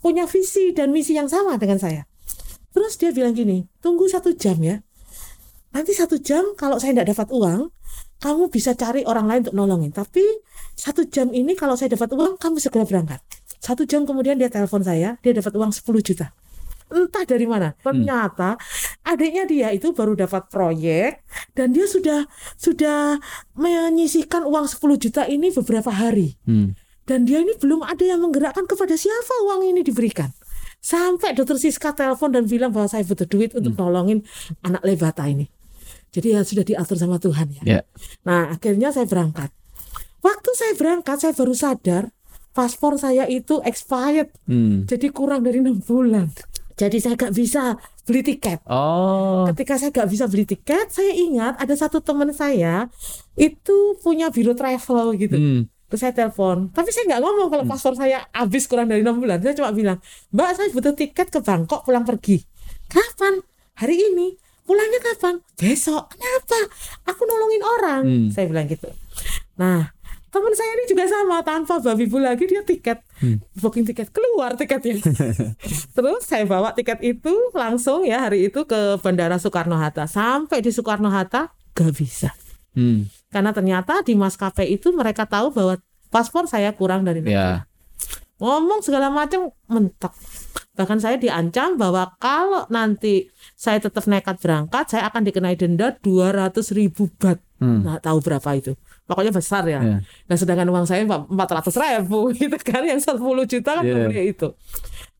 [0.01, 2.09] Punya visi dan misi yang sama dengan saya.
[2.73, 4.81] Terus dia bilang gini, tunggu satu jam ya.
[5.69, 7.69] Nanti satu jam kalau saya tidak dapat uang,
[8.19, 9.91] kamu bisa cari orang lain untuk nolongin.
[9.95, 10.23] Tapi
[10.75, 13.23] satu jam ini kalau saya dapat uang, kamu segera berangkat.
[13.59, 16.31] Satu jam kemudian dia telepon saya, dia dapat uang 10 juta.
[16.89, 17.75] Entah dari mana.
[17.79, 18.57] Ternyata
[19.05, 21.21] adiknya dia itu baru dapat proyek
[21.53, 22.25] dan dia sudah
[22.57, 23.21] sudah
[23.53, 26.35] menyisihkan uang 10 juta ini beberapa hari.
[26.49, 26.73] Hmm.
[27.05, 30.33] Dan dia ini belum ada yang menggerakkan kepada siapa uang ini diberikan.
[30.79, 34.23] Sampai dokter Siska telepon dan bilang bahwa saya butuh duit untuk nolongin
[34.63, 35.58] anak Levata ini.
[36.09, 37.63] Jadi ya sudah diatur sama Tuhan ya.
[37.63, 37.81] Ya.
[38.25, 39.53] Nah akhirnya saya berangkat.
[40.19, 42.03] Waktu saya berangkat saya baru sadar
[42.51, 44.33] paspor saya itu expired.
[44.49, 44.83] Hmm.
[44.89, 46.33] Jadi kurang dari enam bulan.
[46.79, 47.75] Jadi saya gak bisa
[48.07, 48.63] beli tiket.
[48.63, 49.43] Oh.
[49.51, 52.87] Ketika saya gak bisa beli tiket, saya ingat ada satu teman saya
[53.35, 55.35] itu punya biro travel gitu.
[55.35, 55.61] Hmm.
[55.89, 59.41] Terus saya telepon, tapi saya nggak ngomong kalau paspor saya habis kurang dari enam bulan.
[59.41, 59.97] Saya cuma bilang,
[60.29, 62.37] Mbak saya butuh tiket ke Bangkok pulang pergi.
[62.85, 63.41] Kapan?
[63.81, 64.37] Hari ini.
[64.69, 65.41] Pulangnya kapan?
[65.57, 66.13] Besok.
[66.13, 66.59] Kenapa?
[67.09, 68.01] Aku nolongin orang.
[68.05, 68.27] Hmm.
[68.29, 68.85] Saya bilang gitu.
[69.57, 69.89] Nah,
[70.29, 73.41] teman saya ini juga sama tanpa babi bu lagi dia tiket Hmm.
[73.57, 75.01] booking tiket keluar tiketnya
[75.97, 80.71] terus saya bawa tiket itu langsung ya hari itu ke bandara Soekarno Hatta sampai di
[80.71, 82.31] Soekarno Hatta gak bisa
[82.71, 83.09] Hmm.
[83.27, 87.49] karena ternyata di maskapai itu mereka tahu bahwa paspor saya kurang dari enam Ya.
[88.39, 90.15] Ngomong segala macam mentok.
[90.73, 96.71] Bahkan saya diancam bahwa kalau nanti saya tetap nekat berangkat saya akan dikenai denda 200
[96.71, 97.83] ribu bat Hmm.
[97.83, 98.71] nggak tahu berapa itu.
[99.03, 99.83] Pokoknya besar ya.
[99.83, 99.99] Ya.
[100.31, 101.27] nah sedangkan uang saya 400
[101.75, 104.07] ribu gitu kan yang 10 juta kan Iya.
[104.07, 104.55] beli itu.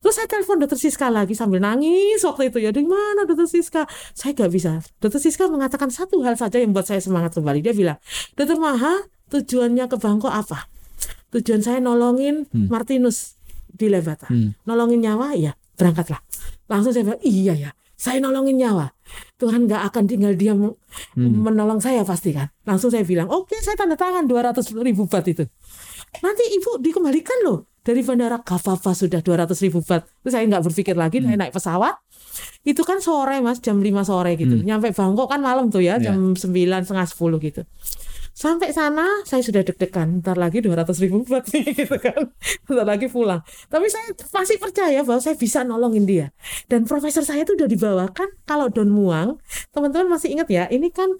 [0.00, 2.64] Terus saya telepon dokter Siska lagi sambil nangis waktu itu.
[2.64, 3.84] Ya di mana dokter Siska?
[4.16, 4.80] Saya nggak bisa.
[4.96, 7.60] Dokter Siska mengatakan satu hal saja yang buat saya semangat kembali.
[7.60, 8.00] Dia bilang
[8.32, 10.64] dokter Maha tujuannya ke Bangkok apa
[11.30, 13.38] tujuan saya nolongin Martinus
[13.70, 14.28] di Levata.
[14.28, 14.52] Hmm.
[14.66, 16.20] nolongin nyawa ya berangkatlah.
[16.68, 18.88] Langsung saya bilang iya ya saya nolongin nyawa.
[19.36, 20.72] Tuhan nggak akan tinggal diam
[21.16, 22.48] menolong saya pasti kan?
[22.64, 25.44] Langsung saya bilang oke saya tanda tangan 200 ribu bat itu.
[26.24, 28.40] Nanti ibu dikembalikan loh dari bandara.
[28.40, 32.00] Gapapa sudah 200 ribu bat terus saya nggak berpikir lagi saya naik pesawat.
[32.64, 34.60] Itu kan sore mas jam 5 sore gitu.
[34.64, 37.62] Nyampe Bangkok kan malam tuh ya jam 9 setengah 10 gitu
[38.30, 42.32] Sampai sana saya sudah deg-degan, ntar lagi 200 ribu buat nih gitu kan,
[42.66, 43.44] ntar lagi pulang.
[43.68, 46.26] Tapi saya masih percaya bahwa saya bisa nolongin dia.
[46.64, 49.36] Dan profesor saya itu udah dibawakan kalau Don Muang,
[49.70, 51.10] teman-teman masih ingat ya, ini kan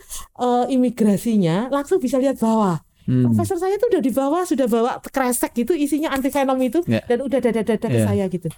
[0.41, 2.81] eh, imigrasinya langsung bisa lihat bawah.
[3.05, 3.27] Hmm.
[3.27, 7.03] Profesor saya itu udah dibawa, sudah bawa kresek gitu isinya anti venom itu Ya.
[7.05, 8.07] dan udah dada-dada ke Ya.
[8.07, 8.49] saya gitu.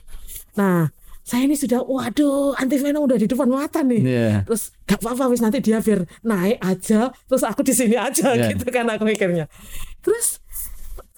[0.55, 4.02] Nah, saya ini sudah waduh anti venom udah di depan mata nih.
[4.02, 4.30] Ya.
[4.42, 8.50] terus gak apa-apa wis nanti dia biar naik aja terus aku di sini aja Ya.
[8.50, 9.46] gitu kan aku mikirnya.
[10.02, 10.42] Terus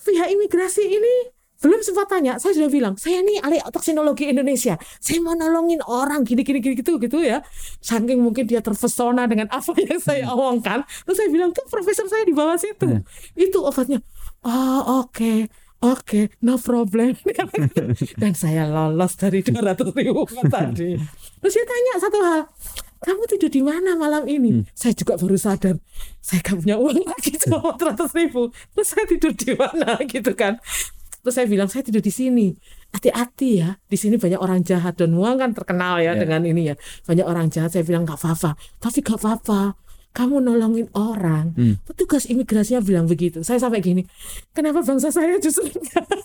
[0.04, 1.32] pihak imigrasi ini
[1.64, 2.36] belum sempat tanya.
[2.36, 4.76] Saya sudah bilang saya ini ahli toksinologi Indonesia.
[5.00, 7.40] Saya mau nolongin orang gini gini gini gitu gitu ya.
[7.80, 10.84] Saking mungkin dia terpesona dengan apa yang saya omongkan.
[11.08, 13.00] Terus saya bilang tuh profesor saya di bawah situ.
[13.32, 14.04] Itu obatnya
[14.44, 15.48] oh oke
[15.84, 17.12] Oke, no problem.
[18.20, 20.96] Dan saya lolos dari 200 ribu tadi.
[21.38, 22.40] Terus dia tanya satu hal,
[22.98, 24.64] kamu tidur di mana malam ini?
[24.72, 25.76] Saya juga baru sadar,
[26.18, 28.48] saya gak punya uang lagi cuma 400 ribu.
[28.72, 30.56] Terus saya tidur di mana gitu kan?
[31.20, 32.56] Terus saya bilang saya tidur di sini.
[32.88, 36.20] Hati-hati ya, di sini banyak orang jahat dan Muang kan terkenal ya Ya.
[36.24, 36.74] dengan ini ya.
[37.04, 37.74] Banyak orang jahat.
[37.74, 39.76] Saya bilang gak apa-apa, tapi gak apa-apa.
[40.14, 41.58] Kamu nolongin orang.
[41.58, 41.74] Hmm.
[41.82, 43.42] Petugas imigrasinya bilang begitu.
[43.42, 44.06] Saya sampai gini,
[44.54, 45.66] kenapa bangsa saya justru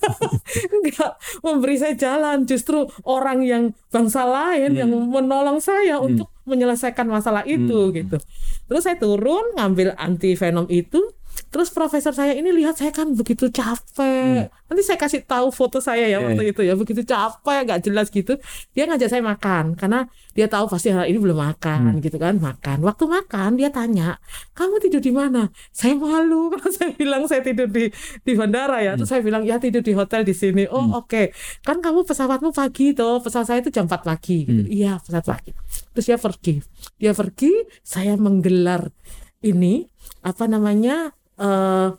[0.85, 2.45] nggak memberi saya jalan?
[2.45, 8.21] Justru orang yang bangsa lain yang menolong saya untuk menyelesaikan masalah itu gitu.
[8.69, 11.01] Terus saya turun ngambil anti venom itu.
[11.49, 14.53] Terus profesor saya ini lihat saya kan begitu capek.
[14.69, 18.13] Nanti saya kasih tahu foto saya ya Iya, waktu itu ya begitu capek nggak jelas
[18.13, 18.37] gitu.
[18.77, 20.05] Dia ngajak saya makan karena
[20.37, 22.85] dia tahu pasti hal ini belum makan gitu kan makan.
[22.85, 24.21] Waktu makan dia tanya
[24.53, 25.49] kamu tidur di mana?
[25.73, 27.89] Saya malu kalau saya bilang saya tidur di
[28.21, 28.93] di bandara ya.
[28.93, 30.69] Terus saya bilang ya tidur di hotel di sini.
[30.69, 31.33] Oh oke
[31.65, 34.45] kan kamu pesawatmu pagi tuh pesawat saya itu jam 4 pagi.
[34.45, 34.69] Gitu.
[34.69, 35.51] Iya pesawat pagi.
[35.97, 36.55] Terus dia pergi.
[37.01, 37.51] Dia pergi.
[37.81, 38.93] Saya menggelar
[39.41, 39.87] ini
[40.19, 41.89] apa namanya eh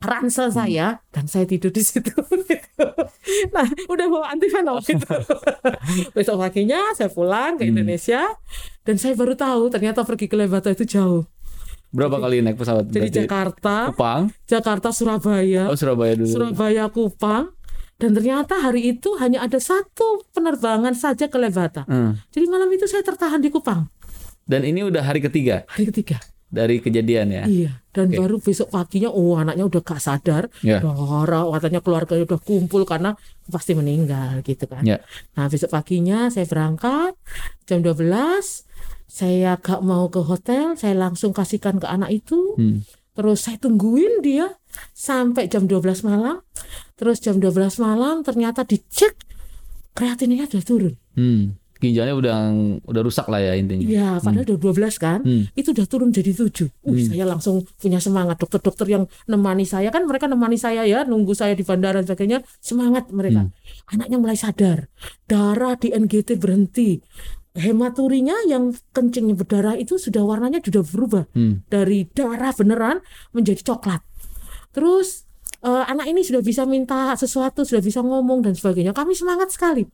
[0.00, 2.08] ransel saya dan saya tidur di situ.
[2.48, 2.84] gitu.
[3.54, 5.04] nah, udah bawa antivenom gitu.
[6.16, 7.76] Besok paginya saya pulang ke Hmm.
[7.76, 8.24] Indonesia
[8.82, 11.28] dan saya baru tahu ternyata pergi ke Lembata itu jauh.
[11.92, 12.86] Berapa kali naik pesawat?
[12.88, 16.30] Jadi Berarti Jakarta, Kupang, Jakarta Surabaya, oh Surabaya dulu.
[16.32, 17.52] Surabaya Kupang
[18.00, 21.84] dan ternyata hari itu hanya ada satu penerbangan saja ke Lembata.
[21.84, 22.16] Hmm.
[22.32, 23.90] Jadi malam itu saya tertahan di Kupang
[24.48, 26.16] Dan ini udah hari ketiga hari ketiga.
[26.50, 27.44] Dari kejadian ya.
[27.46, 28.18] Iya, dan Oke.
[28.18, 30.82] baru besok paginya, oh anaknya udah gak sadar, Ya.
[30.82, 33.14] darah, katanya keluarganya udah kumpul karena
[33.46, 34.82] pasti meninggal gitu kan.
[34.82, 34.98] Ya.
[35.38, 37.14] Nah besok paginya saya berangkat
[37.70, 38.66] jam 12,
[39.06, 42.82] saya gak mau ke hotel, saya langsung kasihkan ke anak itu, Hmm.
[43.14, 44.58] terus saya tungguin dia
[44.90, 46.42] sampai jam 12 malam,
[46.98, 49.14] terus jam 12 malam ternyata dicek
[49.94, 50.94] kreatinnya udah turun.
[51.14, 51.59] Hmm.
[51.80, 52.36] Ginjalnya udah
[52.84, 53.82] udah rusak lah ya intinya.
[53.82, 55.24] Iya, padahal udah 12 kan.
[55.24, 55.48] Hmm.
[55.56, 56.68] Itu udah turun jadi 7.
[56.84, 58.36] Wih, saya langsung punya semangat.
[58.36, 62.44] Dokter-dokter yang nemani saya kan mereka nemani saya ya, nunggu saya di bandara dan sebagainya.
[62.60, 63.48] Semangat mereka.
[63.88, 64.92] Anaknya mulai sadar.
[65.24, 67.00] Darah di NGT berhenti.
[67.50, 71.66] Hematurinya yang kencingnya berdarah itu sudah warnanya sudah berubah Hmm.
[71.66, 73.02] dari darah beneran
[73.34, 74.04] menjadi coklat.
[74.70, 75.26] Terus
[75.60, 78.92] eh, anak ini sudah bisa minta sesuatu, sudah bisa ngomong dan sebagainya.
[78.92, 79.84] Kami semangat sekali.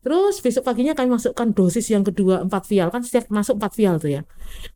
[0.00, 3.94] Terus besok paginya kami masukkan dosis yang kedua 4 vial kan setiap masuk 4 vial
[3.98, 4.22] tuh ya.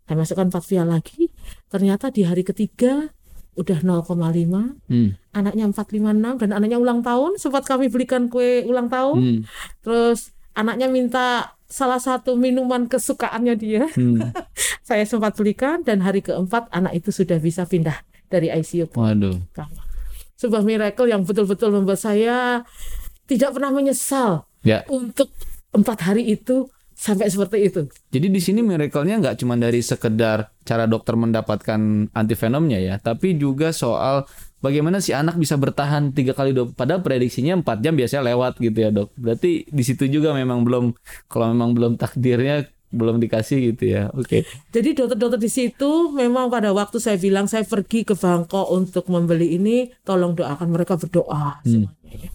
[0.07, 1.31] Kami masukkan 4 vial lagi.
[1.71, 3.15] Ternyata di hari ketiga
[3.55, 5.19] udah 0,5 Hmm.
[5.35, 9.41] anaknya 456 dan anaknya ulang tahun sempat kami belikan kue ulang tahun Hmm.
[9.83, 11.27] terus anaknya minta
[11.67, 14.23] salah satu minuman kesukaannya dia Hmm.
[14.89, 19.37] saya sempat belikan dan hari keempat anak itu sudah bisa pindah dari ICU ke Waduh.
[19.53, 19.90] kamar.
[20.41, 22.65] Sebuah miracle yang betul-betul membuat saya
[23.29, 24.89] tidak pernah menyesal Ya.
[24.89, 25.29] untuk
[25.77, 27.81] empat hari itu sampai seperti itu.
[28.13, 33.73] Jadi di sini miracle-nya nggak cuma dari sekedar cara dokter mendapatkan antivenomnya ya, tapi juga
[33.73, 34.29] soal
[34.61, 36.69] bagaimana si anak bisa bertahan tiga kali dua.
[36.69, 39.17] Padahal prediksinya 4 jam biasanya lewat gitu ya dok.
[39.17, 40.93] Berarti di situ juga memang belum
[41.33, 44.11] kalau memang belum takdirnya belum dikasih gitu ya.
[44.13, 44.43] Oke.
[44.71, 49.55] Jadi dokter-dokter di situ memang pada waktu saya bilang saya pergi ke Bangkok untuk membeli
[49.55, 51.95] ini, tolong doakan mereka berdoa semuanya.
[52.11, 52.31] ya.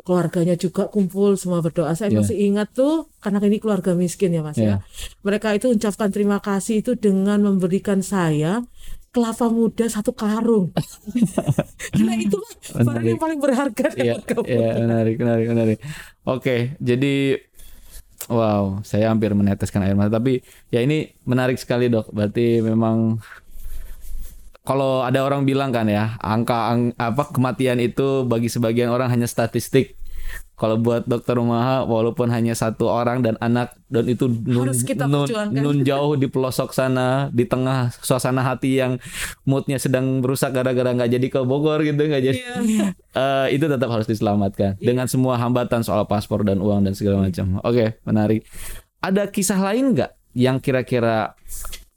[0.00, 1.92] Keluarganya juga kumpul semua berdoa.
[1.92, 2.24] Saya Ya.
[2.24, 4.64] masih ingat tuh karena ini keluarga miskin ya Mas Ya.
[4.64, 4.76] ya.
[5.20, 8.64] Mereka itu ucapkan terima kasih itu dengan memberikan saya
[9.08, 10.72] kelapa muda satu karung.
[11.92, 12.36] Karena itu
[12.72, 15.78] barang yang paling berharga Iya, keluarga iya menarik, menarik, menarik.
[16.24, 17.40] Oke, jadi
[18.30, 20.22] wow, saya hampir meneteskan air mata.
[20.22, 22.14] Tapi ya ini menarik sekali dok.
[22.14, 23.18] Berarti memang
[24.62, 29.26] kalau ada orang bilang kan ya, angka ang- apa kematian itu bagi sebagian orang hanya
[29.26, 29.97] statistik.
[30.58, 35.06] Kalau buat dokter Umaha, walaupun hanya satu orang dan anak dan itu nun, Harus kita
[35.06, 38.98] nun, nun jauh di pelosok sana, di tengah suasana hati yang
[39.46, 42.86] moodnya sedang rusak gara-gara nggak jadi ke Bogor gitu, nggak jadi Iya.
[43.18, 47.58] Eh, itu tetap harus diselamatkan dengan semua hambatan soal paspor dan uang dan segala macam.
[47.66, 48.46] Oke, menarik.
[49.02, 51.34] Ada kisah lain nggak yang kira-kira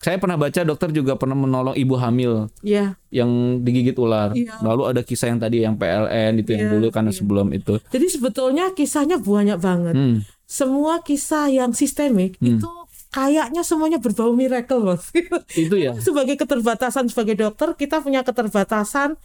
[0.02, 2.98] saya pernah baca dokter juga pernah menolong ibu hamil Iya.
[3.10, 3.30] yang
[3.62, 4.34] digigit ular.
[4.34, 4.58] Iya.
[4.60, 7.18] Lalu ada kisah yang tadi yang PLN itu yang Iya, dulu karena iya.
[7.22, 7.78] sebelum itu.
[7.88, 9.94] Jadi sebetulnya kisahnya banyak banget.
[9.94, 12.58] Hmm, semua kisah yang sistemik Hmm.
[12.58, 12.70] itu
[13.10, 15.14] kayaknya semuanya berbau miracle bos.
[15.56, 15.94] itu ya.
[15.96, 19.22] sebagai keterbatasan sebagai dokter kita punya keterbatasan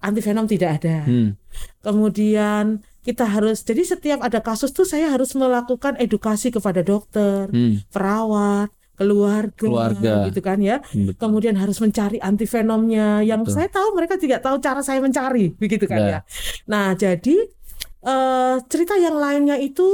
[0.00, 1.04] antivenom tidak ada.
[1.04, 1.36] Hmm,
[1.82, 7.90] Kemudian kita harus jadi setiap ada kasus tuh saya harus melakukan edukasi kepada dokter, hmm,
[7.90, 8.70] perawat,
[9.02, 10.14] keluarga, Keluarga.
[10.30, 10.78] gitu kan ya.
[10.80, 11.18] betul.
[11.18, 13.54] Kemudian harus mencari antivenomnya yang Betul.
[13.54, 16.08] saya tahu mereka tidak tahu cara saya mencari begitu kan Ya.
[16.08, 16.18] ya.
[16.66, 17.36] Nah, jadi
[18.02, 19.86] eh, cerita yang lainnya itu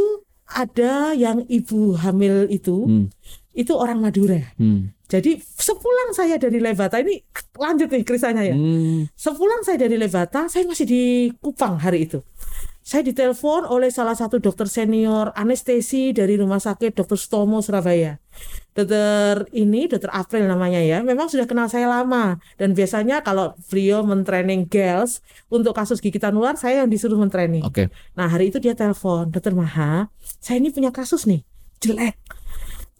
[0.48, 3.06] ada yang ibu hamil itu Hmm,
[3.52, 4.40] itu orang Madura.
[4.56, 7.16] hmm, Jadi sepulang saya dari Levata ini
[7.54, 8.52] lanjut nih kisahnya ya.
[8.52, 11.02] hmm, Sepulang saya dari Levata, saya masih di
[11.36, 12.20] Kupang hari itu.
[12.88, 17.20] Saya ditelepon oleh salah satu dokter senior anestesi dari Rumah Sakit Dr.
[17.20, 18.16] Stomo Surabaya.
[18.72, 22.40] Dokter ini, Dokter April namanya ya, memang sudah kenal saya lama.
[22.56, 25.20] Dan biasanya kalau beliau mentraining girls
[25.52, 27.60] untuk kasus gigitan ular, saya yang disuruh mentraining.
[27.60, 27.92] Oke.
[28.16, 30.08] Nah hari itu dia telepon, Dokter Maha,
[30.40, 31.44] saya ini punya kasus nih,
[31.84, 32.16] jelek.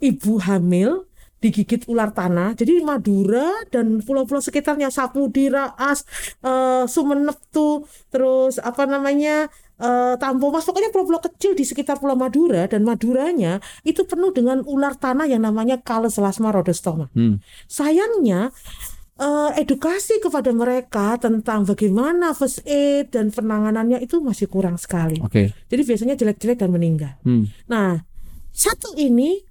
[0.05, 2.55] Ibu hamil digigit ular tanah.
[2.59, 6.05] Jadi Madura dan pulau-pulau sekitarnya Sapudi, Raas,
[6.43, 12.67] eh, Sumenep tuh, terus apa namanya eh, Tampomas, pokoknya pulau-pulau kecil di sekitar Pulau Madura
[12.67, 17.09] dan Maduranya itu penuh dengan ular tanah yang namanya Kaleselasma rhodostoma.
[17.15, 18.51] Hmm, Sayangnya
[19.19, 25.19] eh, edukasi kepada mereka tentang bagaimana first aid dan penanganannya itu masih kurang sekali.
[25.19, 25.51] oke.
[25.51, 27.15] Jadi biasanya jelek-jelek dan meninggal.
[27.27, 27.99] Hmm, Nah,
[28.55, 29.48] satu ini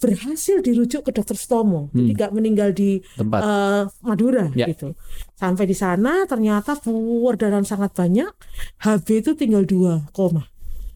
[0.00, 3.40] berhasil dirujuk ke dokter Stomo, jadi nggak meninggal di Tempat.
[3.40, 4.66] eh, Madura Ya.
[4.66, 4.96] gitu.
[5.34, 8.32] Sampai di sana ternyata perdarahan sangat banyak,
[8.78, 10.48] HB itu tinggal 2 koma.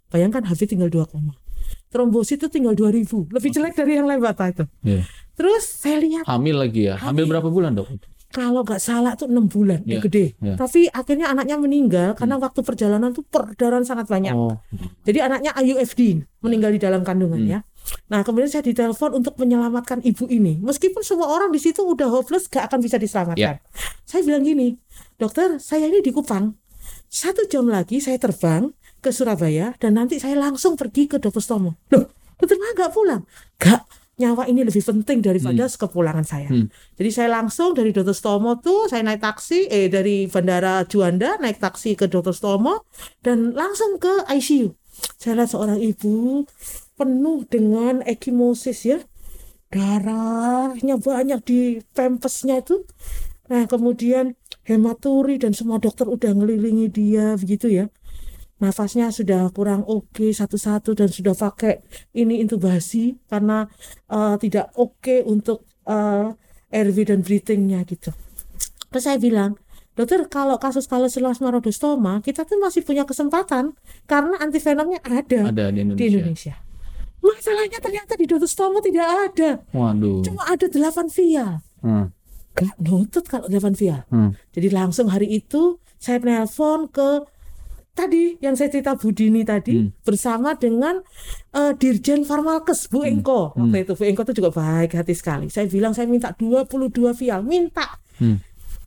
[0.09, 1.37] Bayangkan HB tinggal 2 koma.
[1.89, 4.65] Trombosit itu tinggal 2000, lebih jelek dari yang lain Bapak itu.
[4.83, 5.07] Iya.
[5.35, 6.99] Terus saya lihat Hamil lagi ya.
[6.99, 7.87] Hamil berapa bulan, Dok?
[8.35, 10.35] kalau nggak salah tuh enam bulan, Iya, yang gede.
[10.43, 10.59] iya.
[10.59, 14.35] Tapi akhirnya anaknya meninggal karena waktu perjalanan tuh perdarahan sangat banyak.
[14.35, 14.59] Oh.
[15.07, 17.53] Jadi anaknya IUFD meninggal di dalam kandungan Hmm.
[17.55, 17.59] ya.
[18.09, 20.61] Nah kemudian saya ditelepon untuk menyelamatkan ibu ini.
[20.61, 23.61] Meskipun semua orang di situ udah hopeless gak akan bisa diselamatkan.
[24.05, 24.77] Saya bilang gini,
[25.17, 26.55] dokter saya ini di Kupang.
[27.09, 31.77] Satu jam lagi saya terbang ke Surabaya dan nanti saya langsung pergi ke dokter Stomo.
[31.93, 32.09] Loh,
[32.41, 33.23] dokter mah gak pulang?
[33.61, 33.85] Gak,
[34.17, 36.49] nyawa ini lebih penting daripada kepulangan saya.
[36.51, 36.71] Hmm.
[36.95, 41.59] Jadi saya langsung dari dokter Stomo tuh saya naik taksi, eh dari Bandara Juanda naik
[41.59, 42.87] taksi ke dokter Stomo
[43.27, 44.71] dan langsung ke ICU.
[45.19, 46.47] Saya lihat seorang ibu
[46.95, 48.99] penuh dengan ekimosis ya
[49.75, 51.61] darahnya banyak di
[51.93, 52.87] pempesnya itu
[53.51, 57.87] nah kemudian hematuri dan semua dokter udah ngelilingi dia begitu ya
[58.63, 61.83] nafasnya sudah kurang oke satu-satu dan sudah pakai
[62.17, 63.67] ini intubasi karena
[64.09, 66.33] eh, tidak oke untuk eh,
[66.73, 68.15] RV dan breathingnya gitu
[68.89, 69.59] terus saya bilang
[69.99, 73.75] dokter kalau kasus kaloselas marodostoma kita tuh masih punya kesempatan
[74.07, 75.99] karena antivenomnya ada Ada di Indonesia.
[75.99, 76.55] di Indonesia.
[77.25, 79.51] Masalahnya ternyata di dokter Stomo tidak ada.
[79.73, 80.21] Waduh.
[80.21, 81.65] Cuma ada 8 vial.
[81.81, 82.13] Hmm.
[82.53, 84.05] Gak nutut kalau 8 vial.
[84.13, 84.37] Hmm.
[84.53, 87.25] Jadi langsung hari itu saya nelpon ke
[87.95, 89.91] tadi yang saya cerita Bu Dini tadi Hmm.
[90.03, 91.01] bersama dengan
[91.51, 93.55] eh, Dirjen Farmalkes Bu Engko.
[93.55, 93.73] Hmm.
[93.73, 95.47] Waktu itu Bu Engko itu juga baik hati sekali.
[95.49, 97.99] Saya bilang saya minta 22 vial, minta.
[98.21, 98.39] Hmm.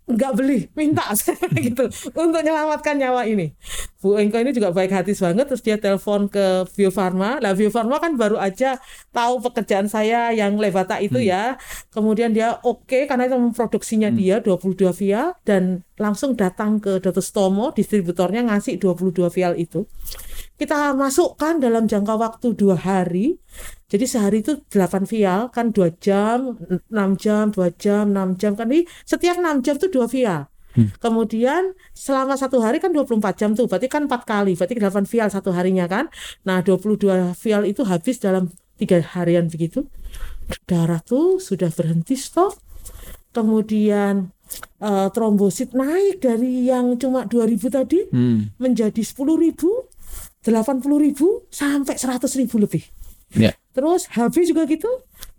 [0.07, 1.03] Nggak beli, minta
[1.67, 1.83] gitu
[2.15, 3.51] untuk menyelamatkan nyawa ini.
[3.99, 7.43] Bu Engko ini juga baik hati banget terus dia telepon ke Bio Farma.
[7.43, 8.79] Lah Bio Farma kan baru aja
[9.11, 11.59] tahu pekerjaan saya yang Levata itu ya.
[11.91, 17.19] Kemudian dia oke karena itu memproduksinya dia 22 vial dan langsung datang ke Dr.
[17.25, 19.83] Stomo distributornya ngasih 22 vial itu.
[20.57, 23.37] Kita masukkan dalam jangka waktu dua hari.
[23.87, 26.59] Jadi sehari itu 8 vial kan 2 jam,
[26.91, 30.41] 6 jam, 2 jam, 6 jam kan Jadi setiap 6 jam itu 2 vial.
[31.01, 35.29] Kemudian selama satu hari kan 24 jam tuh, berarti kan 4 kali, berarti 8 vial
[35.31, 36.05] satu harinya kan.
[36.45, 39.89] Nah 22 vial itu habis dalam tiga harian begitu.
[40.69, 42.59] Darah tuh sudah berhenti stop.
[43.33, 44.33] Kemudian
[44.79, 48.53] eh, trombosit naik dari yang cuma 2000 tadi Hmm.
[48.57, 49.89] menjadi 10.000,
[50.49, 50.83] 80.000
[51.51, 52.83] sampai 100.000 lebih.
[53.35, 53.51] Ya.
[53.75, 54.89] Terus HB juga gitu.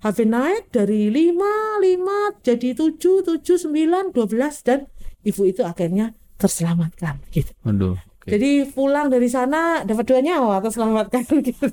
[0.05, 1.35] HB naik dari 5,
[1.83, 4.87] 5 jadi 7, 7, 9, 12 dan
[5.25, 7.51] ibu itu akhirnya terselamatkan gitu.
[7.67, 7.99] Waduh.
[7.99, 8.37] Oke.
[8.37, 11.67] Jadi pulang dari sana dapat dua nyawa terselamatkan gitu.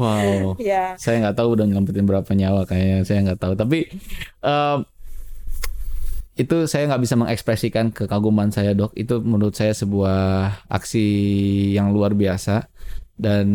[0.00, 0.56] Wow.
[0.58, 0.96] ya.
[0.96, 3.52] Saya nggak tahu udah nyelamatin berapa nyawa kayaknya saya nggak tahu.
[3.54, 3.78] Tapi
[4.42, 4.78] em,
[6.40, 8.96] itu saya nggak bisa mengekspresikan kekaguman saya dok.
[8.96, 11.06] Itu menurut saya sebuah aksi
[11.76, 12.64] yang luar biasa
[13.20, 13.46] dan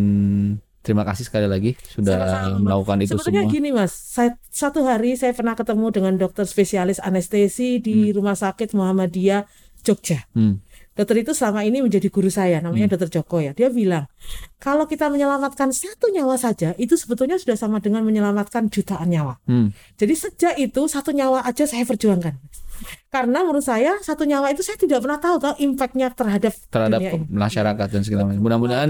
[0.86, 2.62] terima kasih sekali lagi sudah Sama-sama.
[2.62, 3.56] melakukan itu Sebetulnya semua.
[3.58, 8.78] gini mas, saya, satu hari saya pernah ketemu dengan dokter spesialis anestesi di Rumah Sakit
[8.78, 9.50] Muhammadiyah
[9.82, 10.30] Jogja.
[10.38, 10.62] Hmm.
[10.95, 13.52] Dokter itu selama ini menjadi guru saya, namanya Dokter Joko ya.
[13.52, 14.08] Dia bilang,
[14.63, 19.36] kalau kita menyelamatkan satu nyawa saja, itu sebetulnya sudah sama dengan menyelamatkan jutaan nyawa.
[19.43, 19.76] Hmm.
[20.00, 22.39] Jadi sejak itu satu nyawa aja saya perjuangkan.
[23.07, 27.88] Karena menurut saya satu nyawa itu saya tidak pernah tahu tahu impactnya terhadap terhadap masyarakat
[27.88, 28.43] dan segala macam.
[28.43, 28.88] Mudah-mudahan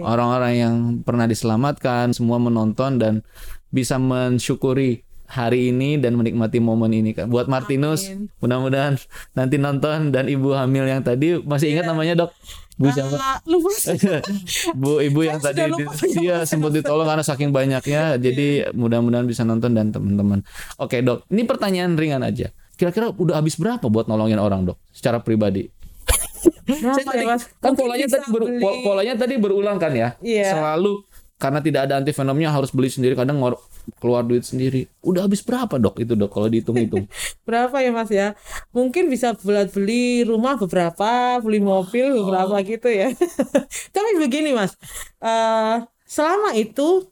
[0.00, 3.20] orang-orang yang pernah diselamatkan semua menonton dan
[3.68, 7.26] bisa mensyukuri hari ini dan menikmati momen ini kan.
[7.26, 8.06] Buat Martinus,
[8.38, 8.96] mudah-mudahan
[9.32, 12.30] nanti nonton dan ibu hamil yang tadi masih ingat namanya dok?
[12.74, 13.44] Bu siapa?
[13.46, 13.70] Lupa.
[14.80, 15.86] Bu ibu yang tadi di-
[16.18, 18.18] dia sempat ditolong karena saking banyaknya.
[18.18, 20.42] Jadi mudah-mudahan bisa nonton dan teman-teman.
[20.82, 22.50] Oke dok, ini pertanyaan ringan aja.
[22.74, 24.78] Kira-kira udah habis berapa buat nolongin orang dok?
[24.90, 25.70] Secara pribadi?
[26.64, 27.44] Saya tadi- ya, Mas?
[27.56, 30.52] kan polanya tadi ber- pol- polanya tadi berulang kan ya Iya.
[30.54, 33.60] selalu karena tidak ada antivenomnya harus beli sendiri kadang ngor-
[33.94, 37.04] keluar duit sendiri udah habis berapa dok itu dok kalau dihitung-hitung
[37.44, 38.32] Berapa ya Mas ya?
[38.70, 43.12] Mungkin bisa buat beli rumah beberapa, beli mobil beberapa gitu ya.
[43.94, 44.72] Tapi begini Mas,
[45.18, 47.08] eh selama itu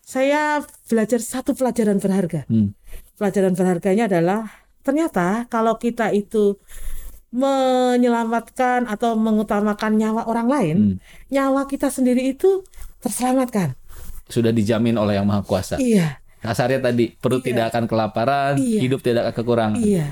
[0.00, 2.46] saya belajar satu pelajaran berharga.
[2.46, 2.74] Hmm.
[3.14, 4.50] Pelajaran berharganya adalah
[4.88, 6.56] ternyata kalau kita itu
[7.28, 10.96] menyelamatkan atau mengutamakan nyawa orang lain, Hmm.
[11.28, 12.64] nyawa kita sendiri itu
[13.04, 13.76] terselamatkan.
[14.28, 16.20] sudah dijamin oleh yang maha kuasa Iya.
[16.44, 17.48] kasarnya tadi perut Iya.
[17.48, 18.80] tidak akan kelaparan Iya.
[18.84, 20.04] hidup tidak akan kekurangan Iya.